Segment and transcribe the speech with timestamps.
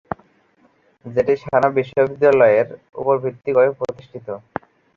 [1.05, 2.67] যেটি সানা বিশ্ববিদ্যালয়ের
[2.99, 4.27] উপর ভিত্তি করে প্রতিষ্ঠিত।